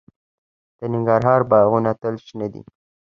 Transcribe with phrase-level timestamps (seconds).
[0.77, 2.61] د ننګرهار باغونه تل شنه دي.